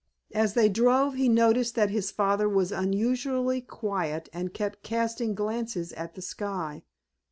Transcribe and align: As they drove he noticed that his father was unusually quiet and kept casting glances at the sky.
As 0.33 0.55
they 0.55 0.67
drove 0.67 1.13
he 1.13 1.29
noticed 1.29 1.75
that 1.75 1.91
his 1.91 2.09
father 2.09 2.49
was 2.49 2.71
unusually 2.71 3.61
quiet 3.61 4.29
and 4.33 4.51
kept 4.51 4.81
casting 4.81 5.35
glances 5.35 5.93
at 5.93 6.15
the 6.15 6.23
sky. 6.23 6.81